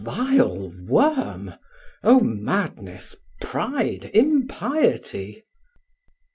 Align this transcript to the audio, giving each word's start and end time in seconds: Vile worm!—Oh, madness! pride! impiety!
Vile 0.03 0.71
worm!—Oh, 0.87 2.21
madness! 2.21 3.15
pride! 3.39 4.09
impiety! 4.15 5.45